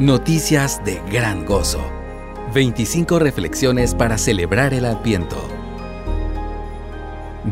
[0.00, 1.80] Noticias de gran gozo.
[2.52, 5.42] 25 reflexiones para celebrar el Adviento.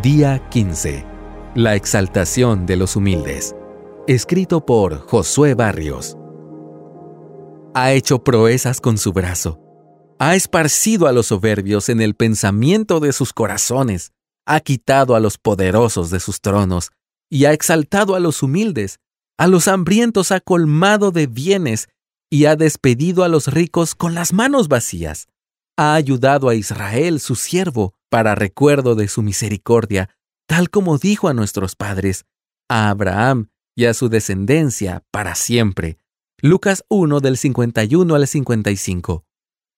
[0.02, 1.06] Día 15.
[1.54, 3.56] La exaltación de los humildes.
[4.06, 6.18] Escrito por Josué Barrios.
[7.72, 9.58] Ha hecho proezas con su brazo.
[10.18, 14.12] Ha esparcido a los soberbios en el pensamiento de sus corazones.
[14.44, 16.90] Ha quitado a los poderosos de sus tronos
[17.30, 18.98] y ha exaltado a los humildes.
[19.38, 21.88] A los hambrientos ha colmado de bienes
[22.34, 25.28] y ha despedido a los ricos con las manos vacías.
[25.76, 30.10] Ha ayudado a Israel, su siervo, para recuerdo de su misericordia,
[30.48, 32.24] tal como dijo a nuestros padres,
[32.68, 35.96] a Abraham y a su descendencia para siempre.
[36.42, 39.24] Lucas 1 del 51 al 55.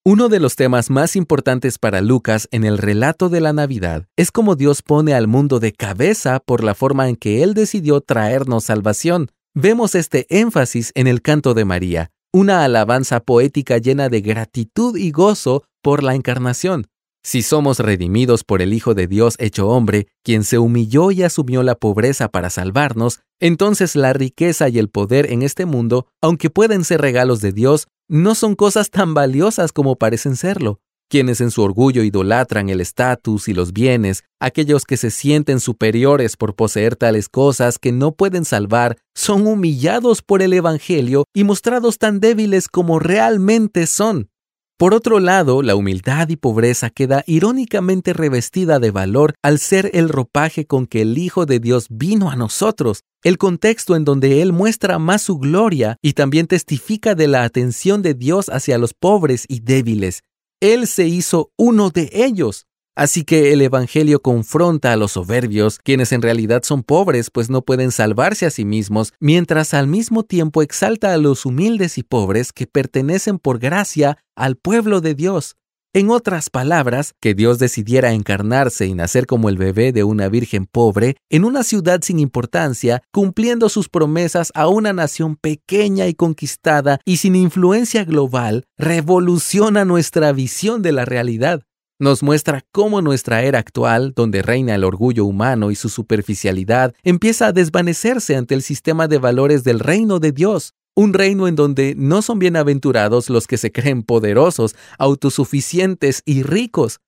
[0.06, 4.32] Uno de los temas más importantes para Lucas en el relato de la Navidad es
[4.32, 8.64] cómo Dios pone al mundo de cabeza por la forma en que Él decidió traernos
[8.64, 9.30] salvación.
[9.52, 15.10] Vemos este énfasis en el canto de María, una alabanza poética llena de gratitud y
[15.10, 16.86] gozo por la encarnación.
[17.24, 21.62] Si somos redimidos por el Hijo de Dios hecho hombre, quien se humilló y asumió
[21.62, 26.84] la pobreza para salvarnos, entonces la riqueza y el poder en este mundo, aunque pueden
[26.84, 30.78] ser regalos de Dios, no son cosas tan valiosas como parecen serlo.
[31.08, 36.36] Quienes en su orgullo idolatran el estatus y los bienes, aquellos que se sienten superiores
[36.36, 41.98] por poseer tales cosas que no pueden salvar, son humillados por el Evangelio y mostrados
[41.98, 44.30] tan débiles como realmente son.
[44.78, 50.08] Por otro lado, la humildad y pobreza queda irónicamente revestida de valor al ser el
[50.08, 54.52] ropaje con que el Hijo de Dios vino a nosotros, el contexto en donde Él
[54.52, 59.46] muestra más su gloria y también testifica de la atención de Dios hacia los pobres
[59.48, 60.22] y débiles.
[60.60, 62.66] Él se hizo uno de ellos.
[62.94, 67.60] Así que el Evangelio confronta a los soberbios, quienes en realidad son pobres, pues no
[67.60, 72.54] pueden salvarse a sí mismos, mientras al mismo tiempo exalta a los humildes y pobres
[72.54, 75.56] que pertenecen por gracia al pueblo de Dios.
[75.96, 80.66] En otras palabras, que Dios decidiera encarnarse y nacer como el bebé de una virgen
[80.66, 87.00] pobre en una ciudad sin importancia, cumpliendo sus promesas a una nación pequeña y conquistada
[87.06, 91.62] y sin influencia global, revoluciona nuestra visión de la realidad.
[91.98, 97.46] Nos muestra cómo nuestra era actual, donde reina el orgullo humano y su superficialidad, empieza
[97.46, 101.94] a desvanecerse ante el sistema de valores del reino de Dios, un reino en donde
[101.96, 107.00] no son bienaventurados los que se creen poderosos, autosuficientes y ricos,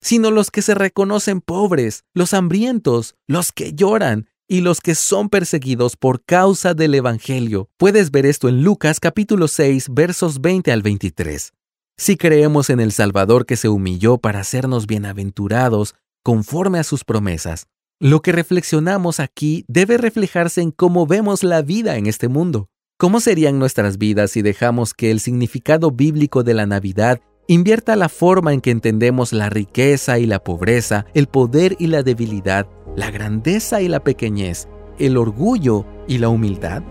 [0.00, 5.28] sino los que se reconocen pobres, los hambrientos, los que lloran y los que son
[5.28, 7.68] perseguidos por causa del Evangelio.
[7.76, 11.52] Puedes ver esto en Lucas capítulo 6 versos 20 al 23
[12.00, 17.66] si creemos en el Salvador que se humilló para hacernos bienaventurados conforme a sus promesas.
[17.98, 22.70] Lo que reflexionamos aquí debe reflejarse en cómo vemos la vida en este mundo.
[23.00, 28.10] ¿Cómo serían nuestras vidas si dejamos que el significado bíblico de la Navidad invierta la
[28.10, 32.66] forma en que entendemos la riqueza y la pobreza, el poder y la debilidad,
[32.96, 34.68] la grandeza y la pequeñez,
[34.98, 36.82] el orgullo y la humildad?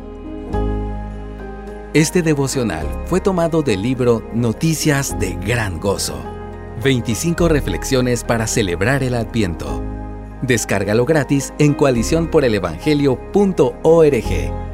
[1.93, 6.19] Este devocional fue tomado del libro Noticias de Gran Gozo.
[6.83, 9.83] 25 reflexiones para celebrar el Adviento.
[10.41, 14.68] Descárgalo gratis en coaliciónporelevangelio.org.